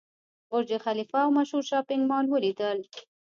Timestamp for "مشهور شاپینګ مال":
1.37-2.25